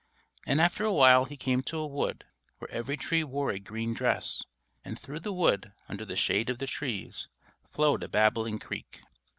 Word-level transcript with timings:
And 0.47 0.59
after 0.59 0.83
a 0.83 0.91
while 0.91 1.25
he 1.25 1.37
came 1.37 1.61
to 1.61 1.77
a 1.77 1.85
wood, 1.85 2.25
where 2.57 2.71
every 2.71 2.97
tree 2.97 3.23
wore 3.23 3.51
a 3.51 3.59
green 3.59 3.93
dress; 3.93 4.41
and 4.83 4.97
through 4.97 5.19
the 5.19 5.31
wood, 5.31 5.73
under 5.87 6.05
the 6.05 6.15
shade 6.15 6.49
of 6.49 6.57
the 6.57 6.65
trees, 6.65 7.27
flowed 7.69 8.01
a 8.01 8.07
babbling 8.09 8.57
creek. 8.57 9.03